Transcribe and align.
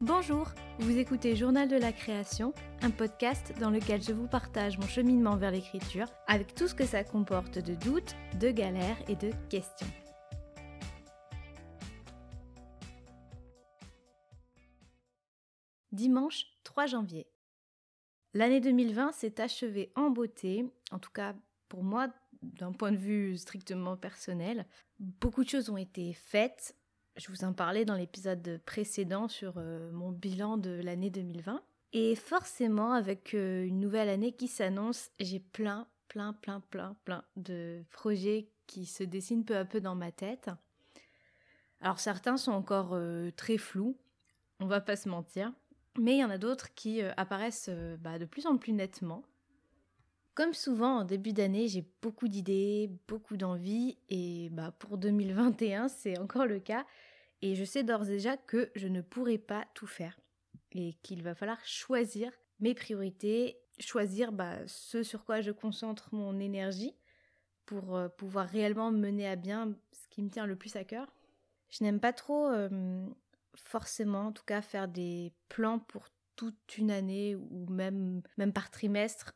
Bonjour, 0.00 0.48
vous 0.78 0.98
écoutez 0.98 1.36
Journal 1.36 1.68
de 1.68 1.76
la 1.76 1.92
création, 1.92 2.52
un 2.82 2.90
podcast 2.90 3.54
dans 3.60 3.70
lequel 3.70 4.02
je 4.02 4.12
vous 4.12 4.26
partage 4.26 4.78
mon 4.78 4.86
cheminement 4.86 5.36
vers 5.36 5.50
l'écriture 5.50 6.06
avec 6.26 6.54
tout 6.54 6.68
ce 6.68 6.74
que 6.74 6.84
ça 6.84 7.04
comporte 7.04 7.58
de 7.58 7.74
doutes, 7.74 8.16
de 8.40 8.50
galères 8.50 8.98
et 9.08 9.16
de 9.16 9.30
questions. 9.48 9.86
Dimanche 15.92 16.44
3 16.64 16.86
janvier. 16.86 17.26
L'année 18.34 18.60
2020 18.60 19.12
s'est 19.12 19.40
achevée 19.40 19.90
en 19.94 20.10
beauté, 20.10 20.66
en 20.90 20.98
tout 20.98 21.10
cas 21.10 21.34
pour 21.68 21.82
moi 21.82 22.08
d'un 22.42 22.72
point 22.72 22.92
de 22.92 22.96
vue 22.96 23.36
strictement 23.36 23.96
personnel. 23.96 24.66
Beaucoup 24.98 25.44
de 25.44 25.48
choses 25.48 25.70
ont 25.70 25.76
été 25.76 26.12
faites. 26.12 26.76
Je 27.16 27.28
vous 27.28 27.44
en 27.44 27.52
parlais 27.52 27.84
dans 27.84 27.96
l'épisode 27.96 28.60
précédent 28.64 29.28
sur 29.28 29.54
euh, 29.56 29.90
mon 29.92 30.12
bilan 30.12 30.56
de 30.56 30.70
l'année 30.70 31.10
2020. 31.10 31.62
Et 31.94 32.14
forcément, 32.14 32.92
avec 32.92 33.34
euh, 33.34 33.64
une 33.64 33.80
nouvelle 33.80 34.08
année 34.08 34.32
qui 34.32 34.46
s'annonce, 34.46 35.10
j'ai 35.18 35.40
plein, 35.40 35.88
plein, 36.08 36.32
plein, 36.34 36.60
plein, 36.60 36.96
plein 37.04 37.24
de 37.36 37.82
projets 37.90 38.50
qui 38.66 38.86
se 38.86 39.02
dessinent 39.02 39.44
peu 39.44 39.56
à 39.56 39.64
peu 39.64 39.80
dans 39.80 39.94
ma 39.94 40.12
tête. 40.12 40.50
Alors 41.80 41.98
certains 41.98 42.36
sont 42.36 42.52
encore 42.52 42.90
euh, 42.92 43.30
très 43.36 43.56
flous, 43.56 43.96
on 44.60 44.66
va 44.66 44.80
pas 44.80 44.96
se 44.96 45.08
mentir. 45.08 45.52
Mais 45.98 46.14
il 46.14 46.18
y 46.18 46.24
en 46.24 46.30
a 46.30 46.38
d'autres 46.38 46.72
qui 46.74 47.02
euh, 47.02 47.12
apparaissent 47.16 47.68
euh, 47.68 47.96
bah, 47.96 48.18
de 48.18 48.24
plus 48.24 48.46
en 48.46 48.56
plus 48.56 48.72
nettement. 48.72 49.24
Comme 50.34 50.54
souvent 50.54 50.98
en 50.98 51.04
début 51.04 51.32
d'année, 51.32 51.66
j'ai 51.66 51.84
beaucoup 52.00 52.28
d'idées, 52.28 52.88
beaucoup 53.08 53.36
d'envies, 53.36 53.98
et 54.08 54.48
bah, 54.50 54.72
pour 54.78 54.96
2021, 54.96 55.88
c'est 55.88 56.16
encore 56.18 56.46
le 56.46 56.60
cas. 56.60 56.86
Et 57.42 57.56
je 57.56 57.64
sais 57.64 57.82
d'ores 57.82 58.04
et 58.04 58.12
déjà 58.12 58.36
que 58.36 58.70
je 58.76 58.86
ne 58.86 59.00
pourrai 59.00 59.38
pas 59.38 59.66
tout 59.74 59.88
faire. 59.88 60.20
Et 60.72 60.94
qu'il 61.02 61.22
va 61.24 61.34
falloir 61.34 61.58
choisir 61.64 62.30
mes 62.60 62.74
priorités, 62.74 63.58
choisir 63.80 64.30
bah, 64.30 64.58
ce 64.66 65.02
sur 65.02 65.24
quoi 65.24 65.40
je 65.40 65.50
concentre 65.50 66.08
mon 66.12 66.38
énergie 66.38 66.94
pour 67.66 67.96
euh, 67.96 68.08
pouvoir 68.08 68.46
réellement 68.46 68.92
mener 68.92 69.28
à 69.28 69.34
bien 69.34 69.74
ce 69.90 70.06
qui 70.08 70.22
me 70.22 70.30
tient 70.30 70.46
le 70.46 70.56
plus 70.56 70.76
à 70.76 70.84
cœur. 70.84 71.12
Je 71.70 71.82
n'aime 71.82 72.00
pas 72.00 72.12
trop 72.12 72.48
forcément, 73.54 74.28
en 74.28 74.32
tout 74.32 74.44
cas, 74.44 74.62
faire 74.62 74.88
des 74.88 75.32
plans 75.48 75.78
pour 75.78 76.08
toute 76.36 76.78
une 76.78 76.90
année 76.90 77.34
ou 77.34 77.66
même, 77.68 78.22
même 78.36 78.52
par 78.52 78.70
trimestre. 78.70 79.32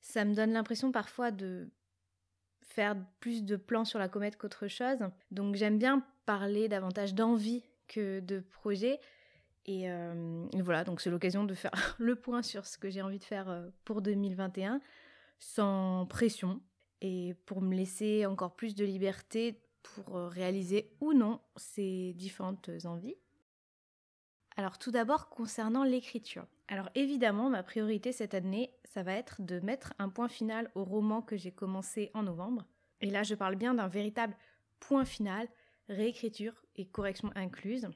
Ça 0.00 0.24
me 0.24 0.34
donne 0.34 0.52
l'impression 0.52 0.92
parfois 0.92 1.30
de 1.30 1.70
faire 2.62 2.96
plus 3.20 3.44
de 3.44 3.56
plans 3.56 3.84
sur 3.84 3.98
la 3.98 4.08
comète 4.08 4.36
qu'autre 4.36 4.66
chose. 4.66 4.98
Donc 5.30 5.54
j'aime 5.54 5.78
bien 5.78 6.04
parler 6.26 6.68
davantage 6.68 7.14
d'envie 7.14 7.64
que 7.86 8.20
de 8.20 8.40
projet. 8.40 9.00
Et, 9.66 9.90
euh, 9.90 10.46
voilà, 10.60 10.84
donc 10.84 11.00
c'est 11.00 11.10
l'occasion 11.10 11.44
de 11.44 11.54
faire 11.54 11.72
le 11.98 12.16
point 12.16 12.42
sur 12.42 12.66
ce 12.66 12.78
que 12.78 12.90
j'ai 12.90 13.00
envie 13.00 13.18
de 13.18 13.24
faire 13.24 13.48
euh, 13.48 13.68
pour 13.84 14.02
2021 14.02 14.80
sans 15.38 16.06
pression 16.06 16.60
et 17.00 17.34
pour 17.46 17.60
me 17.60 17.74
laisser 17.74 18.26
encore 18.26 18.56
plus 18.56 18.74
de 18.74 18.84
liberté 18.84 19.62
pour 19.82 20.16
euh, 20.16 20.28
réaliser 20.28 20.96
ou 21.00 21.12
non 21.12 21.40
ces 21.56 22.12
différentes 22.14 22.70
envies. 22.84 23.16
Alors 24.56 24.78
tout 24.78 24.90
d'abord 24.90 25.28
concernant 25.28 25.84
l'écriture. 25.84 26.46
Alors 26.68 26.88
évidemment, 26.94 27.50
ma 27.50 27.62
priorité 27.62 28.12
cette 28.12 28.34
année, 28.34 28.70
ça 28.84 29.02
va 29.02 29.12
être 29.12 29.42
de 29.42 29.58
mettre 29.60 29.92
un 29.98 30.08
point 30.08 30.28
final 30.28 30.70
au 30.74 30.84
roman 30.84 31.22
que 31.22 31.36
j'ai 31.36 31.50
commencé 31.50 32.10
en 32.14 32.22
novembre. 32.22 32.64
Et 33.00 33.10
là, 33.10 33.22
je 33.22 33.34
parle 33.34 33.56
bien 33.56 33.74
d'un 33.74 33.88
véritable 33.88 34.36
point 34.80 35.04
final, 35.04 35.48
réécriture 35.88 36.64
et 36.76 36.86
correction 36.86 37.30
incluse, 37.34 37.88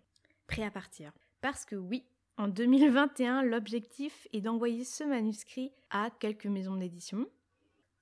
prêt 0.47 0.65
à 0.65 0.71
partir. 0.71 1.13
Parce 1.41 1.65
que 1.65 1.77
oui, 1.77 2.05
en 2.37 2.49
2021, 2.49 3.43
l'objectif 3.43 4.27
est 4.33 4.41
d'envoyer 4.41 4.85
ce 4.85 5.05
manuscrit 5.05 5.73
à 5.91 6.11
quelques 6.19 6.47
maisons 6.47 6.77
d'édition. 6.77 7.27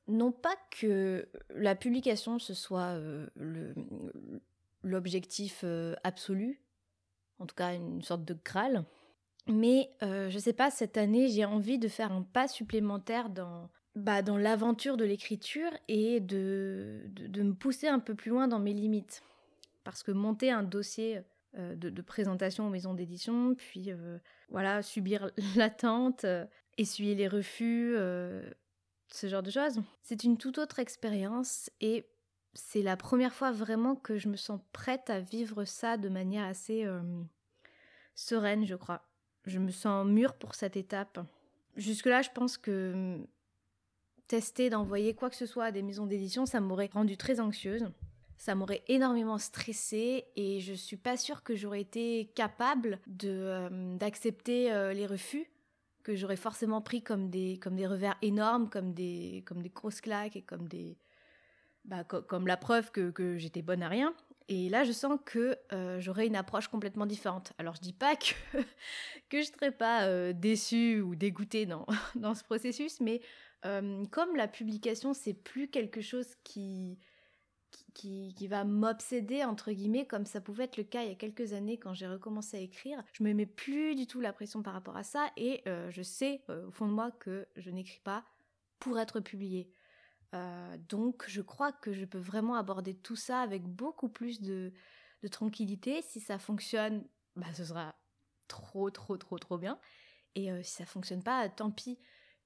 Non 0.08 0.32
pas 0.32 0.54
que 0.70 1.28
la 1.50 1.74
publication 1.74 2.38
ce 2.38 2.54
soit 2.54 2.94
euh, 2.94 3.26
l'objectif 4.82 5.62
euh, 5.64 5.94
absolu, 6.04 6.60
en 7.38 7.46
tout 7.46 7.54
cas 7.54 7.74
une 7.74 8.02
sorte 8.02 8.24
de 8.24 8.36
Graal. 8.44 8.84
Mais 9.48 9.90
euh, 10.02 10.28
je 10.28 10.38
sais 10.38 10.52
pas, 10.52 10.70
cette 10.70 10.96
année, 10.96 11.28
j'ai 11.28 11.44
envie 11.44 11.78
de 11.78 11.88
faire 11.88 12.12
un 12.12 12.22
pas 12.22 12.48
supplémentaire 12.48 13.30
dans, 13.30 13.70
bah, 13.94 14.22
dans 14.22 14.36
l'aventure 14.36 14.96
de 14.96 15.04
l'écriture 15.04 15.70
et 15.88 16.20
de, 16.20 17.02
de, 17.06 17.42
me 17.42 17.54
pousser 17.54 17.86
un 17.86 18.00
peu 18.00 18.14
plus 18.14 18.30
loin 18.30 18.48
dans 18.48 18.58
mes 18.58 18.72
limites. 18.72 19.22
Parce 19.84 20.02
que 20.02 20.10
monter 20.10 20.50
un 20.50 20.64
dossier 20.64 21.20
euh, 21.58 21.76
de, 21.76 22.02
présentation 22.02 22.66
aux 22.66 22.70
maisons 22.70 22.94
d'édition, 22.94 23.54
puis 23.54 23.92
euh, 23.92 24.18
voilà, 24.48 24.82
subir 24.82 25.30
l'attente, 25.56 26.26
essuyer 26.76 27.14
les 27.14 27.28
refus, 27.28 27.94
ce 29.08 29.28
genre 29.28 29.44
de 29.44 29.50
choses, 29.50 29.80
c'est 30.02 30.24
une 30.24 30.38
toute 30.38 30.58
autre 30.58 30.80
expérience 30.80 31.70
et 31.80 32.06
c'est 32.56 32.82
la 32.82 32.96
première 32.96 33.34
fois 33.34 33.52
vraiment 33.52 33.94
que 33.94 34.18
je 34.18 34.28
me 34.28 34.36
sens 34.36 34.60
prête 34.72 35.10
à 35.10 35.20
vivre 35.20 35.64
ça 35.64 35.96
de 35.96 36.08
manière 36.08 36.44
assez 36.44 36.84
euh, 36.84 37.00
sereine, 38.14 38.64
je 38.66 38.74
crois. 38.74 39.02
Je 39.44 39.58
me 39.58 39.70
sens 39.70 40.06
mûre 40.06 40.34
pour 40.34 40.54
cette 40.54 40.76
étape. 40.76 41.20
Jusque-là, 41.76 42.22
je 42.22 42.30
pense 42.30 42.56
que 42.56 42.92
hum, 42.94 43.26
tester 44.26 44.70
d'envoyer 44.70 45.14
quoi 45.14 45.30
que 45.30 45.36
ce 45.36 45.46
soit 45.46 45.66
à 45.66 45.72
des 45.72 45.82
maisons 45.82 46.06
d'édition, 46.06 46.46
ça 46.46 46.60
m'aurait 46.60 46.90
rendue 46.92 47.16
très 47.16 47.38
anxieuse. 47.40 47.86
Ça 48.38 48.54
m'aurait 48.54 48.82
énormément 48.88 49.38
stressée 49.38 50.24
et 50.36 50.60
je 50.60 50.74
suis 50.74 50.96
pas 50.96 51.16
sûre 51.16 51.42
que 51.42 51.54
j'aurais 51.54 51.80
été 51.80 52.32
capable 52.34 53.00
de 53.06 53.68
hum, 53.68 53.98
d'accepter 53.98 54.72
euh, 54.72 54.92
les 54.92 55.06
refus 55.06 55.50
que 56.02 56.14
j'aurais 56.14 56.36
forcément 56.36 56.80
pris 56.80 57.02
comme 57.02 57.30
des 57.30 57.58
comme 57.58 57.76
des 57.76 57.86
revers 57.86 58.16
énormes, 58.22 58.70
comme 58.70 58.94
des 58.94 59.42
comme 59.46 59.60
des 59.60 59.70
grosses 59.70 60.00
claques 60.00 60.36
et 60.36 60.42
comme 60.42 60.68
des 60.68 60.96
bah, 61.86 62.02
comme 62.04 62.48
la 62.48 62.56
preuve 62.56 62.90
que, 62.90 63.36
j'étais 63.38 63.62
bonne 63.62 63.82
à 63.82 63.88
rien. 63.88 64.14
Et 64.48 64.68
là, 64.68 64.84
je 64.84 64.92
sens 64.92 65.18
que 65.24 65.56
euh, 65.72 66.00
j'aurai 66.00 66.26
une 66.26 66.36
approche 66.36 66.68
complètement 66.68 67.06
différente. 67.06 67.52
Alors, 67.58 67.74
je 67.76 67.80
dis 67.80 67.92
pas 67.92 68.16
que, 68.16 68.34
que 69.30 69.40
je 69.40 69.46
serai 69.46 69.70
pas 69.70 70.04
euh, 70.04 70.32
déçue 70.32 71.00
ou 71.00 71.14
dégoûtée 71.14 71.66
dans, 72.14 72.34
ce 72.34 72.44
processus, 72.44 73.00
mais 73.00 73.20
euh, 73.64 74.04
comme 74.06 74.36
la 74.36 74.48
publication, 74.48 75.14
c'est 75.14 75.34
plus 75.34 75.68
quelque 75.68 76.00
chose 76.00 76.26
qui, 76.42 76.98
va 78.48 78.64
m'obséder, 78.64 79.44
entre 79.44 79.70
guillemets, 79.70 80.06
comme 80.06 80.26
ça 80.26 80.40
pouvait 80.40 80.64
être 80.64 80.76
le 80.76 80.84
cas 80.84 81.02
il 81.02 81.08
y 81.08 81.12
a 81.12 81.16
quelques 81.16 81.52
années 81.52 81.78
quand 81.78 81.94
j'ai 81.94 82.06
recommencé 82.08 82.56
à 82.56 82.60
écrire, 82.60 83.02
je 83.12 83.22
me 83.22 83.32
mets 83.32 83.46
plus 83.46 83.94
du 83.94 84.06
tout 84.06 84.20
la 84.20 84.32
pression 84.32 84.62
par 84.62 84.74
rapport 84.74 84.96
à 84.96 85.02
ça 85.02 85.30
et 85.36 85.64
je 85.90 86.02
sais 86.02 86.42
au 86.48 86.70
fond 86.70 86.86
de 86.86 86.92
moi 86.92 87.10
que 87.10 87.46
je 87.56 87.70
n'écris 87.70 88.00
pas 88.04 88.24
pour 88.78 88.98
être 88.98 89.20
publiée. 89.20 89.68
Euh, 90.34 90.76
donc 90.88 91.24
je 91.28 91.40
crois 91.40 91.72
que 91.72 91.92
je 91.92 92.04
peux 92.04 92.18
vraiment 92.18 92.56
aborder 92.56 92.94
tout 92.94 93.16
ça 93.16 93.40
avec 93.40 93.64
beaucoup 93.64 94.08
plus 94.08 94.40
de, 94.40 94.72
tranquillité. 95.30 96.02
Si 96.02 96.20
ça 96.20 96.38
fonctionne, 96.38 97.04
bah, 97.34 97.52
ce 97.52 97.64
sera 97.64 97.96
trop 98.46 98.90
trop 98.90 99.16
trop 99.16 99.38
trop 99.38 99.58
bien. 99.58 99.78
Et 100.34 100.52
euh, 100.52 100.62
si 100.62 100.72
ça 100.72 100.86
fonctionne 100.86 101.22
pas, 101.22 101.48
tant 101.48 101.70
pis. 101.70 101.98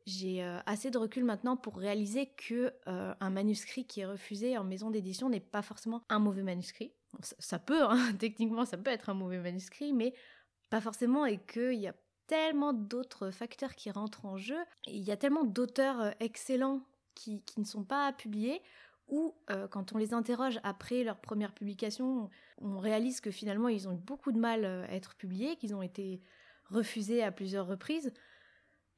J'ai 0.07 0.43
euh, 0.43 0.59
assez 0.65 0.91
de 0.91 0.97
recul 0.97 1.25
maintenant 1.25 1.59
pour 1.59 1.77
réaliser 1.77 2.33
que 2.35 2.73
un 2.87 3.31
manuscrit 3.31 3.87
qui 3.87 4.01
est 4.01 4.07
refusé 4.07 4.57
en 4.57 4.65
maison 4.65 4.91
d'édition 4.91 5.29
n'est 5.29 5.41
pas 5.41 5.61
forcément 5.61 6.03
un 6.09 6.19
mauvais 6.19 6.43
manuscrit. 6.43 6.95
ça, 7.21 7.59
peut, 7.59 7.85
hein, 7.85 8.13
techniquement, 8.19 8.65
ça 8.65 8.79
peut 8.79 8.91
être 8.91 9.11
un 9.11 9.15
mauvais 9.15 9.39
manuscrit, 9.39 9.93
mais 9.93 10.15
pas 10.71 10.81
forcément, 10.81 11.27
et 11.27 11.39
qu'il 11.39 11.75
y 11.75 11.87
a 11.87 11.95
tellement 12.27 12.73
d'autres 12.73 13.31
facteurs 13.31 13.75
qui 13.75 13.91
rentrent 13.91 14.25
en 14.25 14.39
jeu. 14.39 14.59
Il 14.87 15.03
y 15.03 15.11
a 15.11 15.17
tellement 15.19 15.45
d'auteurs 15.45 16.15
excellents 16.21 16.87
qui, 17.15 17.43
ne 17.57 17.65
sont 17.65 17.85
pas 17.85 18.13
publiés 18.13 18.63
ou 19.11 19.35
euh, 19.51 19.67
quand 19.67 19.93
on 19.93 19.99
les 19.99 20.15
interroge 20.15 20.61
après 20.63 21.03
leur 21.03 21.19
première 21.19 21.53
publication, 21.53 22.31
on 22.59 22.79
réalise 22.79 23.21
que 23.21 23.31
finalement 23.31 23.69
ils 23.69 23.89
ont 23.89 23.93
eu 23.93 23.99
beaucoup 23.99 24.33
de 24.33 24.39
mal 24.39 24.65
euh, 24.65 24.85
à 24.85 24.95
être 24.95 25.17
publiés, 25.17 25.57
qu'ils 25.57 25.75
ont 25.75 25.83
été 25.83 26.23
refusés 26.67 27.23
à 27.23 27.33
plusieurs 27.33 27.67
reprises. 27.67 28.13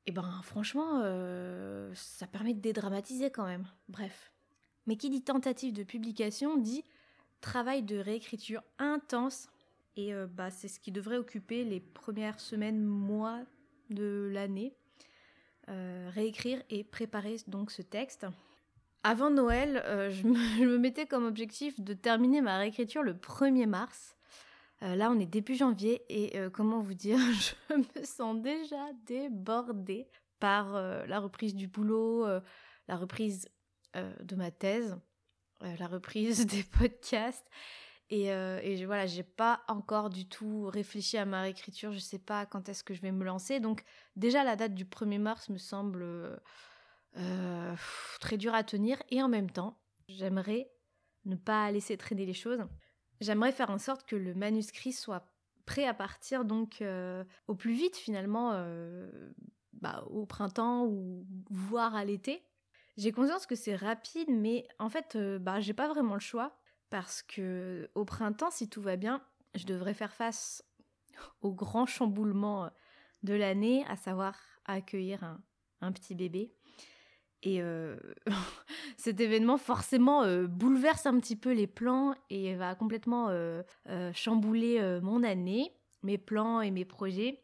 Et 0.05 0.13
ben 0.13 0.41
franchement, 0.43 1.01
euh, 1.03 1.91
ça 1.95 2.27
permet 2.27 2.55
de 2.55 2.61
dédramatiser 2.61 3.31
quand 3.31 3.47
même. 3.47 3.67
Bref. 3.89 4.33
Mais 4.87 4.97
qui 4.97 5.09
dit 5.09 5.23
tentative 5.23 5.73
de 5.73 5.85
publication 5.85 6.59
dit 6.59 6.85
travail 7.41 7.83
de 7.83 7.97
réécriture 7.97 8.63
intense. 8.79 9.49
Et 9.97 10.13
bah, 10.31 10.51
c'est 10.51 10.69
ce 10.69 10.81
qui 10.81 10.91
devrait 10.91 11.19
occuper 11.19 11.65
les 11.65 11.79
premières 11.79 12.41
semaines, 12.41 12.83
mois 12.83 13.41
de 13.91 14.31
l'année. 14.33 14.75
Euh, 15.69 16.11
réécrire 16.13 16.61
et 16.71 16.83
préparer 16.83 17.37
donc 17.47 17.71
ce 17.71 17.83
texte. 17.83 18.27
Avant 19.05 19.31
Noël, 19.31 19.81
euh, 19.87 20.11
je, 20.11 20.27
me, 20.27 20.77
mettais 20.79 21.07
comme 21.07 21.25
objectif 21.25 21.81
de 21.81 21.95
terminer 21.95 22.41
ma 22.41 22.59
réécriture 22.59 23.05
le 23.05 23.15
1er 23.15 23.67
mars. 23.67 24.17
Euh, 24.83 24.97
là, 24.97 25.09
on 25.13 25.21
est 25.21 25.27
début 25.27 25.55
janvier 25.55 26.03
et 26.09 26.37
comment 26.53 26.81
vous 26.81 26.95
dire, 26.95 27.17
je 27.71 27.77
me 27.77 28.05
sens 28.05 28.43
déjà 28.43 28.91
débordée 29.07 30.09
par 30.41 30.73
la 30.73 31.21
reprise 31.21 31.55
du 31.55 31.69
boulot, 31.69 32.27
la 32.89 32.97
reprise 32.97 33.49
de 33.95 34.35
ma 34.35 34.51
thèse, 34.51 34.99
la 35.61 35.87
reprise 35.87 36.45
des 36.47 36.65
podcasts. 36.65 37.49
Et, 38.15 38.27
et 38.27 38.85
voilà, 38.85 39.07
j'ai 39.07 39.23
pas 39.23 39.63
encore 39.69 40.11
du 40.11 40.29
tout 40.29 40.67
réfléchi 40.67 41.17
à 41.17 41.25
ma 41.25 41.41
réécriture. 41.41 41.93
Je 41.93 41.99
sais 41.99 42.19
pas 42.19 42.45
quand 42.45 42.69
est-ce 42.69 42.85
que 42.85 42.93
je 42.93 43.01
vais 43.01 43.11
me 43.11 43.25
lancer. 43.25 43.59
Donc 43.59 43.85
déjà 44.17 44.45
la 44.45 44.55
date 44.55 44.75
du 44.75 44.85
1er 44.85 45.19
mars 45.19 45.49
me 45.49 45.57
semble 45.57 46.39
très 48.21 48.37
dure 48.37 48.55
à 48.55 48.65
tenir. 48.65 49.03
Et 49.11 49.23
en 49.23 49.29
même 49.29 49.51
temps, 49.51 49.81
j'aimerais 50.09 50.71
ne 51.25 51.37
pas 51.37 51.71
laisser 51.73 51.97
traîner 51.97 52.27
les 52.27 52.35
choses. 52.35 52.61
J'aimerais 53.23 53.51
faire 53.51 53.71
en 53.71 53.79
sorte 53.79 54.05
que 54.07 54.17
le 54.17 54.35
manuscrit 54.35 54.93
soit 54.93 55.33
prêt 55.65 55.87
à 55.87 55.95
partir 55.95 56.45
donc 56.45 56.85
au 57.47 57.55
plus 57.55 57.73
vite 57.73 57.97
finalement 57.97 58.53
bah, 59.73 60.05
au 60.11 60.27
printemps 60.27 60.85
ou 60.85 61.27
voire 61.49 61.95
à 61.95 62.05
l'été. 62.05 62.45
J'ai 62.99 63.11
conscience 63.11 63.47
que 63.47 63.55
c'est 63.55 63.75
rapide, 63.75 64.29
mais 64.29 64.69
en 64.79 64.91
fait, 64.91 65.17
bah, 65.41 65.61
j'ai 65.61 65.73
pas 65.73 65.89
vraiment 65.89 66.13
le 66.13 66.21
choix 66.21 66.59
parce 66.93 67.23
que 67.23 67.89
au 67.95 68.05
printemps, 68.05 68.51
si 68.51 68.69
tout 68.69 68.83
va 68.83 68.97
bien, 68.97 69.23
je 69.55 69.65
devrais 69.65 69.95
faire 69.95 70.13
face 70.13 70.63
au 71.41 71.55
grand 71.55 71.87
chamboulement 71.87 72.71
de 73.23 73.33
l'année, 73.33 73.83
à 73.89 73.97
savoir 73.97 74.37
accueillir 74.67 75.39
un 75.81 75.91
petit 75.91 76.15
bébé. 76.15 76.53
Et 77.43 77.63
euh, 77.63 77.97
cet 78.99 79.21
événement 79.21 79.57
forcément 79.57 80.23
euh, 80.23 80.47
bouleverse 80.47 81.07
un 81.07 81.19
petit 81.19 81.35
peu 81.35 81.53
les 81.53 81.67
plans 81.67 82.15
et 82.29 82.55
va 82.57 82.75
complètement 82.75 83.29
euh, 83.31 83.63
chambouler 84.13 85.01
mon 85.03 85.23
année, 85.23 85.73
mes 86.03 86.19
plans 86.19 86.61
et 86.61 86.71
mes 86.71 86.85
projets. 86.85 87.41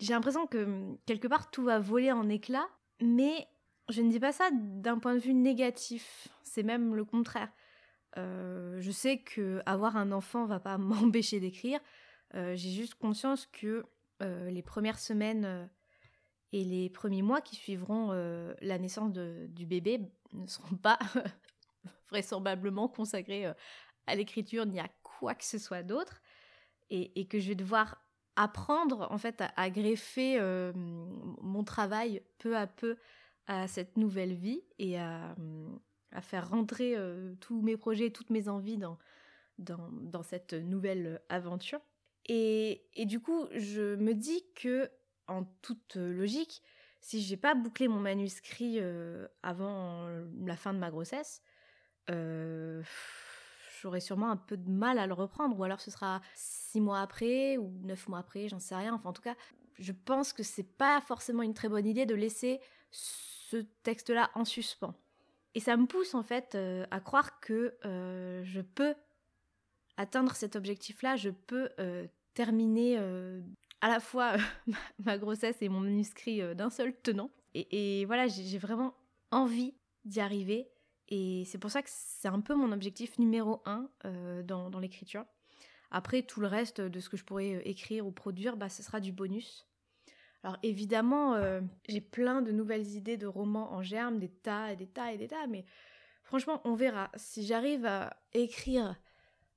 J'ai 0.00 0.14
l'impression 0.14 0.46
que 0.46 0.96
quelque 1.04 1.28
part 1.28 1.50
tout 1.50 1.64
va 1.64 1.78
voler 1.80 2.12
en 2.12 2.30
éclats, 2.30 2.68
mais 3.02 3.46
je 3.90 4.00
ne 4.00 4.10
dis 4.10 4.20
pas 4.20 4.32
ça 4.32 4.48
d'un 4.52 4.98
point 4.98 5.14
de 5.14 5.20
vue 5.20 5.34
négatif, 5.34 6.28
c'est 6.44 6.62
même 6.62 6.94
le 6.94 7.04
contraire. 7.04 7.52
Je 8.16 8.90
sais 8.90 9.18
que 9.18 9.60
avoir 9.66 9.96
un 9.96 10.10
enfant 10.12 10.46
va 10.46 10.60
pas 10.60 10.78
m'empêcher 10.78 11.40
d'écrire. 11.40 11.80
J'ai 12.34 12.70
juste 12.70 12.94
conscience 12.94 13.46
que 13.46 13.84
les 14.20 14.62
premières 14.62 14.98
semaines 14.98 15.68
et 16.52 16.64
les 16.64 16.88
premiers 16.90 17.22
mois 17.22 17.40
qui 17.40 17.56
suivront 17.56 18.12
euh, 18.12 18.54
la 18.60 18.78
naissance 18.78 19.12
du 19.12 19.66
bébé 19.66 20.00
ne 20.32 20.46
seront 20.46 20.76
pas 20.76 20.98
vraisemblablement 22.10 22.88
consacrés 22.88 23.46
euh, 23.46 23.52
à 24.06 24.14
l'écriture 24.14 24.64
ni 24.66 24.80
à 24.80 24.88
quoi 25.02 25.34
que 25.34 25.44
ce 25.44 25.58
soit 25.58 25.82
d'autre. 25.82 26.22
Et, 26.88 27.26
que 27.26 27.40
je 27.40 27.48
vais 27.48 27.56
devoir 27.56 28.00
apprendre 28.36 29.08
en 29.10 29.18
fait 29.18 29.42
à, 29.56 29.70
greffer 29.70 30.38
euh, 30.38 30.72
mon 30.76 31.64
travail 31.64 32.22
peu 32.38 32.56
à 32.56 32.68
peu 32.68 32.96
à 33.48 33.66
cette 33.66 33.96
nouvelle 33.96 34.34
vie 34.34 34.62
et 34.78 34.96
à, 34.96 35.34
faire 36.20 36.48
rentrer 36.50 36.96
tous 37.40 37.60
mes 37.62 37.76
projets, 37.76 38.10
toutes 38.10 38.30
mes 38.30 38.48
envies 38.48 38.78
dans, 38.78 38.98
dans, 39.58 40.22
cette 40.22 40.54
nouvelle 40.54 41.20
aventure. 41.28 41.80
Et, 42.26 42.82
et, 42.94 43.06
du 43.06 43.20
coup, 43.20 43.46
je 43.52 43.94
me 43.96 44.14
dis 44.14 44.44
que 44.54 44.90
en 45.28 45.44
toute 45.62 45.96
euh, 45.96 46.12
logique, 46.12 46.62
si 47.00 47.22
j'ai 47.22 47.36
pas 47.36 47.54
bouclé 47.54 47.88
mon 47.88 48.00
manuscrit 48.00 48.78
euh, 48.80 49.28
avant 49.42 50.08
la 50.44 50.56
fin 50.56 50.74
de 50.74 50.78
ma 50.78 50.90
grossesse, 50.90 51.42
euh, 52.10 52.82
j'aurai 53.80 54.00
sûrement 54.00 54.30
un 54.30 54.36
peu 54.36 54.56
de 54.56 54.70
mal 54.70 54.98
à 54.98 55.06
le 55.06 55.14
reprendre, 55.14 55.58
ou 55.58 55.64
alors 55.64 55.80
ce 55.80 55.90
sera 55.90 56.20
six 56.34 56.80
mois 56.80 57.00
après 57.00 57.58
ou 57.58 57.72
neuf 57.82 58.08
mois 58.08 58.18
après, 58.18 58.48
j'en 58.48 58.58
sais 58.58 58.74
rien. 58.74 58.94
Enfin, 58.94 59.10
en 59.10 59.12
tout 59.12 59.22
cas, 59.22 59.36
je 59.78 59.92
pense 59.92 60.32
que 60.32 60.42
c'est 60.42 60.76
pas 60.76 61.00
forcément 61.00 61.42
une 61.42 61.54
très 61.54 61.68
bonne 61.68 61.86
idée 61.86 62.06
de 62.06 62.14
laisser 62.14 62.60
ce 62.90 63.58
texte-là 63.82 64.30
en 64.34 64.44
suspens. 64.44 64.94
Et 65.56 65.60
ça 65.60 65.76
me 65.76 65.86
pousse 65.86 66.14
en 66.14 66.22
fait 66.22 66.56
à 66.90 67.00
croire 67.00 67.40
que 67.40 67.74
je 67.82 68.60
peux 68.60 68.94
atteindre 69.96 70.36
cet 70.36 70.54
objectif-là, 70.54 71.16
je 71.16 71.30
peux 71.30 71.70
terminer 72.34 72.98
à 73.80 73.88
la 73.88 74.00
fois 74.00 74.36
euh, 74.36 74.72
ma 75.04 75.18
grossesse 75.18 75.56
et 75.60 75.68
mon 75.68 75.80
manuscrit 75.80 76.42
euh, 76.42 76.54
d'un 76.54 76.70
seul 76.70 76.94
tenant. 77.02 77.30
Et, 77.54 78.04
voilà, 78.04 78.26
j'ai 78.26 78.58
vraiment 78.58 78.94
envie 79.30 79.74
d'y 80.04 80.20
arriver. 80.20 80.68
Et 81.08 81.44
c'est 81.46 81.56
pour 81.56 81.70
ça 81.70 81.80
que 81.80 81.88
c'est 81.90 82.28
un 82.28 82.40
peu 82.40 82.54
mon 82.54 82.70
objectif 82.70 83.18
numéro 83.18 83.62
un 83.64 83.88
euh, 84.04 84.42
dans, 84.42 84.78
l'écriture. 84.78 85.24
Après, 85.90 86.22
tout 86.22 86.40
le 86.40 86.48
reste 86.48 86.82
de 86.82 87.00
ce 87.00 87.08
que 87.08 87.16
je 87.16 87.24
pourrais 87.24 87.62
écrire 87.66 88.06
ou 88.06 88.12
produire, 88.12 88.58
bah, 88.58 88.68
ce 88.68 88.82
sera 88.82 89.00
du 89.00 89.12
bonus. 89.12 89.66
Alors 90.46 90.58
évidemment, 90.62 91.34
j'ai 91.88 92.00
plein 92.00 92.40
de 92.40 92.52
nouvelles 92.52 92.86
idées 92.94 93.16
de 93.16 93.26
romans 93.26 93.72
en 93.72 93.82
germe, 93.82 94.20
des 94.20 94.28
tas 94.28 94.72
et 94.72 94.76
des 94.76 94.86
tas 94.86 95.12
et 95.12 95.18
des 95.18 95.26
tas, 95.26 95.48
mais 95.48 95.64
franchement, 96.22 96.60
on 96.64 96.76
verra. 96.76 97.10
Si 97.16 97.44
j'arrive 97.44 97.84
à 97.84 98.16
écrire, 98.32 98.94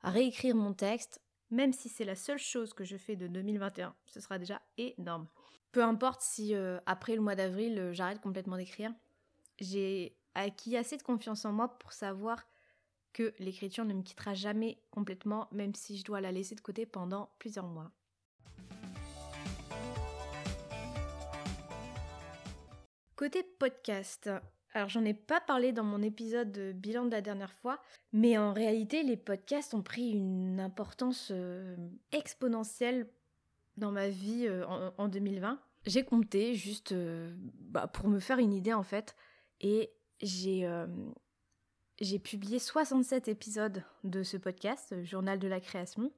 à 0.02 0.10
réécrire 0.10 0.56
mon 0.56 0.74
texte, 0.74 1.22
même 1.52 1.74
si 1.74 1.90
c'est 1.90 2.06
la 2.06 2.16
seule 2.16 2.40
chose 2.40 2.74
que 2.74 2.84
je 2.84 2.98
fais 2.98 3.16
de 3.16 3.28
2021, 3.28 3.94
ce 4.08 4.20
sera 4.20 4.40
déjà 4.40 4.64
énorme. 4.80 5.28
Peu 5.72 5.84
importe 5.84 6.22
si 6.22 6.56
euh, 6.56 6.80
après 6.88 7.16
le 7.16 7.22
mois 7.22 7.36
d'avril, 7.36 7.78
euh, 7.78 7.94
j'arrête 7.94 8.20
complètement 8.20 8.58
d'écrire, 8.58 8.92
j'ai 9.60 10.18
acquis 10.34 10.76
assez 10.76 10.98
de 10.98 11.04
confiance 11.04 11.46
en 11.46 11.52
moi 11.52 11.78
pour 11.78 11.94
savoir 11.94 12.48
que 13.14 13.32
l'écriture 13.38 13.86
ne 13.86 13.94
me 13.94 14.02
quittera 14.02 14.34
jamais 14.34 14.82
complètement, 14.90 15.48
même 15.52 15.76
si 15.76 15.98
je 15.98 16.04
dois 16.04 16.22
la 16.22 16.32
laisser 16.32 16.56
de 16.56 16.62
côté 16.62 16.88
pendant 16.88 17.30
plusieurs 17.38 17.68
mois. 17.68 17.92
Côté 23.19 23.44
podcast, 23.44 24.30
alors 24.71 24.88
j'en 24.88 25.04
ai 25.04 25.13
pas 25.13 25.42
parlé 25.42 25.74
dans 25.74 25.83
mon 25.83 26.01
épisode 26.01 26.54
de 26.54 26.71
bilan 26.71 27.04
de 27.04 27.12
la 27.12 27.19
dernière 27.19 27.51
fois, 27.51 27.81
mais 28.13 28.38
en 28.38 28.54
réalité 28.54 29.04
les 29.04 29.18
podcasts 29.18 29.74
ont 29.74 29.81
pris 29.81 30.12
une 30.12 30.62
importance 30.62 31.27
euh, 31.31 31.75
exponentielle 32.13 33.10
dans 33.75 33.92
ma 33.92 34.07
vie 34.07 34.45
euh, 34.48 34.66
en, 34.98 35.10
2020. 35.10 35.60
J'ai 35.86 36.06
compté 36.06 36.56
juste 36.56 36.94
euh, 36.94 37.36
bah, 37.60 37.88
pour 37.88 38.07
me 38.07 38.21
faire 38.21 38.39
une 38.39 38.54
idée 38.54 38.71
en 38.71 38.83
fait, 38.83 39.18
et 39.60 39.92
j'ai 40.21 40.63
publié 42.24 42.57
67 42.57 43.27
épisodes 43.27 43.83
de 44.06 44.24
ce 44.24 44.38
podcast, 44.38 44.95
Journal 45.04 45.39
de 45.39 45.48
la 45.50 45.60
création, 45.60 46.13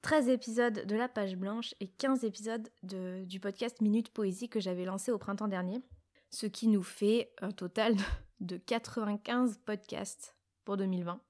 13 0.00 0.30
épisodes 0.30 0.86
de 0.86 0.96
la 0.96 1.10
page 1.10 1.36
blanche 1.36 1.74
et 1.80 1.86
15 1.86 2.24
épisodes 2.24 2.70
de, 2.82 3.24
du 3.26 3.40
podcast 3.40 3.82
Minute 3.82 4.08
Poésie 4.08 4.48
que 4.48 4.58
j'avais 4.58 4.86
lancé 4.86 5.12
au 5.12 5.18
printemps 5.18 5.48
dernier 5.48 5.82
ce 6.30 6.46
qui 6.46 6.68
nous 6.68 6.82
fait 6.82 7.32
un 7.40 7.50
total 7.50 7.94
de 8.40 8.56
95 8.56 9.58
podcasts 9.64 10.36
pour 10.64 10.76
2020. 10.76 11.20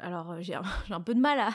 Alors 0.00 0.32
euh, 0.32 0.38
j'ai 0.40 0.54
un, 0.54 1.00
peu 1.00 1.14
de 1.14 1.20
mal 1.20 1.52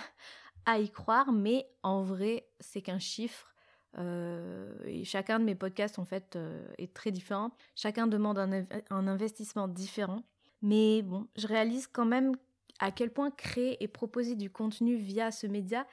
à, 0.65 0.79
y 0.79 0.89
croire, 0.89 1.32
mais 1.32 1.68
en 1.84 2.03
vrai 2.03 2.48
c'est 2.60 2.82
qu'un 2.82 3.00
chiffre. 3.00 3.53
Euh, 3.98 4.72
et 4.86 5.03
chacun 5.03 5.39
de 5.39 5.46
mes 5.46 5.56
podcasts 5.56 5.98
en 5.98 6.06
fait 6.06 6.36
euh, 6.36 6.68
est 6.77 6.94
très 6.94 7.12
différent. 7.12 7.51
Chacun 7.75 8.08
demande 8.08 8.38
un, 8.38 8.65
un, 8.89 9.08
investissement 9.08 9.68
différent. 9.68 10.24
Mais 10.62 11.01
bon, 11.01 11.27
je 11.38 11.48
réalise 11.48 11.88
quand 11.88 12.06
même 12.06 12.36
à 12.79 12.91
quel 12.91 13.12
point 13.12 13.32
créer 13.32 13.82
et 13.84 13.88
proposer 13.88 14.36
du 14.36 14.50
contenu 14.50 14.96
via 14.96 15.32
ce 15.32 15.48
média 15.48 15.88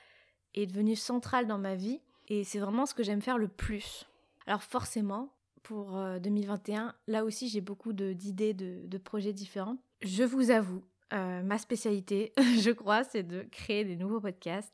est 0.55 0.67
devenu 0.67 0.97
central 0.97 1.47
dans 1.47 1.59
ma 1.59 1.75
vie. 1.75 2.01
Et 2.29 2.45
c'est 2.45 2.59
vraiment 2.59 2.87
ce 2.87 2.95
que 2.95 3.03
j'aime 3.03 3.23
faire 3.23 3.39
le 3.39 3.49
plus. 3.49 4.07
Alors 4.47 4.63
forcément, 4.63 5.31
pour 5.67 5.99
2021. 6.21 6.87
Euh, 6.87 6.91
Là 7.09 7.25
aussi, 7.25 7.49
j'ai 7.49 7.61
beaucoup 7.61 7.93
d'idées, 7.93 8.55
de, 8.55 8.99
projets 8.99 9.33
différents. 9.33 9.79
Je 10.01 10.23
vous 10.23 10.53
avoue, 10.53 10.85
euh, 11.13 11.43
ma 11.43 11.59
spécialité, 11.59 12.33
je 12.61 12.71
crois, 12.71 13.03
c'est 13.03 13.25
de 13.25 13.43
créer 13.51 13.85
des 13.85 13.97
nouveaux 13.97 14.21
podcasts. 14.21 14.73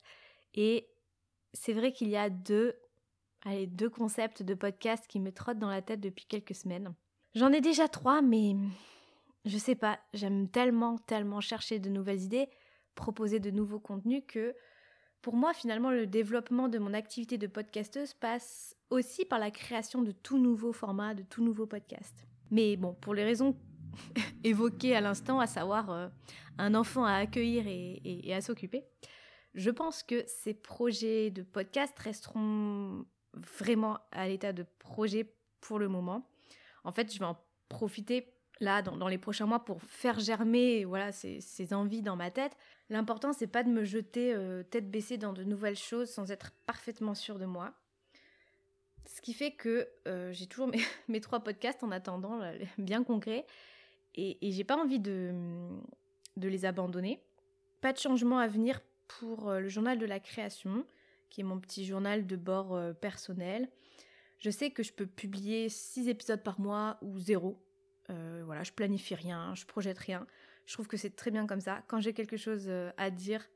Et 0.53 0.87
c'est 1.53 1.73
vrai 1.73 1.93
qu'il 1.93 2.09
y 2.09 2.15
a 2.15 2.29
deux, 2.29 2.75
allez, 3.41 3.65
deux 3.65 3.89
concepts 3.89 4.43
de 4.43 4.53
podcasts 4.53 5.07
qui 5.07 5.19
me 5.19 5.31
trottent 5.31 5.57
dans 5.57 5.69
la 5.69 5.81
tête 5.81 5.99
depuis 5.99 6.25
quelques 6.25 6.55
semaines. 6.55 6.93
J'en 7.33 7.51
ai 7.51 7.61
déjà 7.61 7.87
trois, 7.87 8.21
mais 8.21 8.55
je 9.45 9.57
sais 9.57 9.75
pas, 9.75 9.99
j'aime 10.13 10.47
tellement, 10.47 10.99
tellement 10.99 11.41
chercher 11.41 11.79
de 11.79 11.89
nouvelles 11.89 12.21
idées, 12.21 12.49
proposer 12.93 13.39
de 13.39 13.49
nouveaux 13.49 13.79
contenus 13.79 14.21
que 14.27 14.55
pour 15.23 15.35
moi, 15.35 15.53
finalement, 15.53 15.89
le 15.89 16.05
développement 16.05 16.67
de 16.67 16.77
mon 16.77 16.93
activité 16.93 17.37
de 17.37 17.47
podcasteuse 17.47 18.13
passe 18.13 18.75
aussi 18.93 19.25
par 19.25 19.39
la 19.39 19.51
création 19.51 20.01
de 20.01 20.11
tout 20.11 20.37
nouveaux 20.37 20.73
formats, 20.73 21.13
de 21.13 21.23
tout 21.23 21.43
nouveaux 21.43 21.65
podcasts. 21.65 22.25
Mais 22.51 22.77
bon, 22.77 22.93
pour 22.93 23.13
les 23.13 23.23
raisons 23.23 23.55
évoquées 24.43 24.95
à 24.95 25.01
l'instant, 25.01 25.39
à 25.39 25.47
savoir 25.47 25.89
euh, 25.89 26.07
un 26.57 26.75
enfant 26.75 27.03
à 27.03 27.13
accueillir 27.13 27.65
et, 27.67 28.33
à 28.33 28.41
s'occuper, 28.41 28.85
je 29.53 29.69
pense 29.69 30.03
que 30.03 30.23
ces 30.27 30.53
projets 30.53 31.31
de 31.31 31.43
podcast 31.43 31.97
resteront 31.99 33.05
vraiment 33.33 33.99
à 34.11 34.27
l'état 34.27 34.53
de 34.53 34.65
projet 34.79 35.33
pour 35.61 35.79
le 35.79 35.87
moment. 35.87 36.29
En 36.83 36.91
fait, 36.91 37.11
je 37.13 37.19
vais 37.19 37.25
en 37.25 37.37
profiter 37.69 38.33
là 38.59 38.81
dans, 38.81 39.07
les 39.07 39.17
prochains 39.17 39.47
mois 39.47 39.65
pour 39.65 39.81
faire 39.81 40.19
germer 40.19 40.85
voilà 40.85 41.11
ces, 41.11 41.73
envies 41.73 42.03
dans 42.03 42.15
ma 42.15 42.29
tête 42.29 42.55
L'important, 42.89 43.33
c'est 43.33 43.47
pas 43.47 43.63
de 43.63 43.69
me 43.69 43.83
jeter 43.83 44.33
euh, 44.33 44.61
tête 44.61 44.91
baissée 44.91 45.17
dans 45.17 45.33
de 45.33 45.43
nouvelles 45.43 45.77
choses 45.77 46.11
sans 46.11 46.29
être 46.31 46.51
parfaitement 46.67 47.15
sûre 47.15 47.39
de 47.39 47.45
moi. 47.45 47.73
Ce 49.05 49.21
qui 49.21 49.33
fait 49.33 49.51
que 49.51 49.87
euh, 50.07 50.31
j'ai 50.31 50.47
toujours 50.47 50.69
mes, 51.07 51.21
trois 51.21 51.41
podcasts 51.41 51.83
en 51.83 51.91
attendant, 51.91 52.39
bien 52.77 53.03
concrets. 53.03 53.45
et, 54.15 54.37
j'ai 54.41 54.63
pas 54.63 54.77
envie 54.77 54.99
de, 54.99 55.33
les 56.37 56.65
abandonner. 56.65 57.21
Pas 57.81 57.93
de 57.93 57.97
changement 57.97 58.39
à 58.39 58.47
venir 58.47 58.79
pour 59.19 59.49
euh, 59.49 59.59
le 59.59 59.69
journal 59.69 59.97
de 59.99 60.05
la 60.05 60.19
création, 60.19 60.85
qui 61.29 61.41
est 61.41 61.43
mon 61.43 61.59
petit 61.59 61.85
journal 61.85 62.25
de 62.25 62.35
bord 62.35 62.75
euh, 62.75 62.93
personnel. 62.93 63.69
Je 64.39 64.49
sais 64.49 64.71
que 64.71 64.83
je 64.83 64.93
peux 64.93 65.05
publier 65.05 65.69
6 65.69 66.09
épisodes 66.09 66.43
par 66.43 66.59
mois 66.59 66.97
ou 67.01 67.17
zéro. 67.19 67.61
Euh, 68.09 68.43
voilà, 68.45 68.63
je 68.63 68.71
planifie 68.71 69.15
rien, 69.15 69.53
je 69.55 69.65
projette 69.65 69.97
rien. 69.97 70.27
Je 70.65 70.73
trouve 70.73 70.87
que 70.87 70.97
c'est 70.97 71.15
très 71.15 71.31
bien 71.31 71.47
comme 71.47 71.61
ça. 71.61 71.83
Quand 71.87 71.99
j'ai 71.99 72.13
quelque 72.13 72.37
chose 72.37 72.69
à 72.97 73.09
dire, 73.09 73.49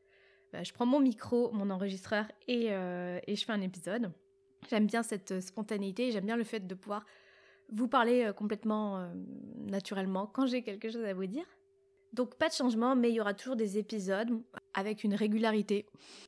bah, 0.51 0.63
je 0.63 0.71
prends 0.73 0.85
mon 0.85 0.99
micro, 0.99 1.51
mon 1.51 1.69
enregistreur 1.69 2.25
et 2.47 2.67
je 2.69 3.43
fais 3.45 3.51
un 3.51 3.61
épisode. 3.61 4.11
J'aime 4.69 4.85
bien 4.85 5.03
cette 5.03 5.39
spontanéité, 5.39 6.11
j'aime 6.11 6.25
bien 6.25 6.37
le 6.37 6.43
fait 6.43 6.65
de 6.65 6.75
pouvoir 6.75 7.05
vous 7.69 7.87
parler 7.87 8.31
complètement 8.35 9.11
naturellement 9.65 10.27
quand 10.27 10.45
j'ai 10.45 10.61
quelque 10.61 10.89
chose 10.89 11.03
à 11.03 11.13
vous 11.13 11.25
dire. 11.25 11.45
Donc 12.13 12.35
pas 12.35 12.49
de 12.49 12.53
changement, 12.53 12.95
mais 12.95 13.09
il 13.09 13.15
y 13.15 13.21
aura 13.21 13.33
toujours 13.33 13.55
des 13.55 13.77
épisodes 13.77 14.41
avec 14.73 15.03
une 15.03 15.13
régularité 15.13 15.85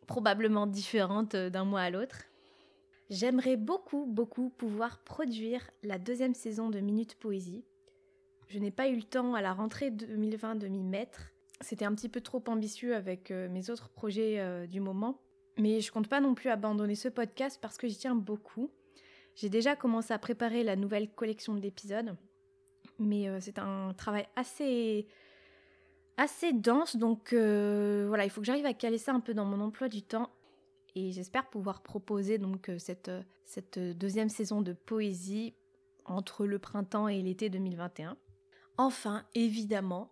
probablement 0.08 0.67
différente 0.67 1.36
euh, 1.36 1.50
d'un 1.50 1.65
mois 1.65 1.81
à 1.81 1.89
l'autre. 1.89 2.25
J'aimerais 3.10 3.58
beaucoup, 3.58 4.05
beaucoup 4.05 4.50
pouvoir 4.50 5.00
produire 5.00 5.69
la 5.81 5.98
deuxième 5.98 6.36
saison 6.36 6.69
de 6.69 6.79
Minute 6.79 7.15
Poésie. 7.15 7.63
Je 8.50 8.60
n'ai 8.60 8.72
pas 8.72 8.88
eu 8.88 8.96
le 8.96 9.03
temps 9.03 9.34
à 9.34 9.41
la 9.41 9.53
rentrée 9.53 9.89
2020 9.89 10.55
de 10.55 10.67
m'y 10.67 10.84
mettre. 10.84 11.31
C'était 11.62 11.86
un 11.86 11.96
petit 11.96 12.10
peu 12.10 12.22
trop 12.22 12.43
ambitieux 12.48 12.96
avec 12.96 13.31
euh, 13.31 13.50
mes 13.50 13.69
autres 13.69 13.89
projets 13.89 14.39
euh, 14.39 14.67
du 14.67 14.79
moment. 14.79 15.19
Mais 15.58 15.82
je 15.82 15.91
compte 15.91 16.08
pas 16.08 16.22
non 16.22 16.36
plus 16.36 16.50
abandonner 16.50 16.96
ce 16.96 17.10
podcast 17.10 17.60
parce 17.62 17.77
que 17.77 17.88
j'y 17.88 17.98
tiens 17.98 18.15
beaucoup. 18.15 18.72
J'ai 19.36 19.50
déjà 19.50 19.75
commencé 19.75 20.13
à 20.13 20.20
préparer 20.20 20.63
la 20.63 20.75
nouvelle 20.75 21.10
collection 21.10 21.56
d'épisodes. 21.56 22.15
Mais 22.98 23.27
c'est 23.39 23.60
un 23.60 23.94
travail 23.94 24.27
assez 24.36 25.08
assez 26.20 26.51
dense, 26.51 26.98
donc 26.98 27.32
euh, 27.32 28.06
voilà, 28.10 28.25
il 28.25 28.29
faut 28.29 28.41
que 28.41 28.48
j'arrive 28.48 28.65
à 28.65 28.74
caler 28.74 28.98
ça 28.98 29.13
un 29.13 29.22
peu 29.22 29.34
dans 29.34 29.46
mon 29.46 29.62
emploi 29.62 29.88
du 29.88 30.01
temps. 30.01 30.29
Et 30.96 31.12
j'espère 31.12 31.50
pouvoir 31.50 31.82
proposer 31.82 32.38
donc 32.38 32.68
euh, 32.68 32.77
cette, 32.77 33.08
euh, 33.08 33.22
cette 33.46 33.79
deuxième 33.79 34.27
saison 34.27 34.62
de 34.62 34.74
poésie 34.74 35.53
entre 36.03 36.46
le 36.46 36.60
printemps 36.60 37.08
et 37.08 37.22
l'été 37.22 37.50
2021. 37.50 38.18
Enfin, 38.77 39.24
évidemment, 39.36 40.12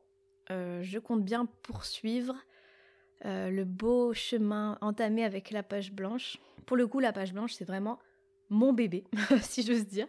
je 0.49 0.99
compte 0.99 1.23
bien 1.23 1.45
poursuivre 1.63 2.35
le 3.23 3.63
beau 3.63 4.13
chemin 4.13 4.77
entamé 4.81 5.23
avec 5.23 5.51
la 5.51 5.63
page 5.63 5.91
blanche. 5.91 6.37
Pour 6.65 6.77
le 6.77 6.87
coup, 6.87 6.99
la 6.99 7.13
page 7.13 7.33
blanche, 7.33 7.53
c'est 7.53 7.65
vraiment 7.65 7.99
mon 8.49 8.73
bébé, 8.73 9.03
si 9.41 9.63
j'ose 9.63 9.87
dire. 9.87 10.07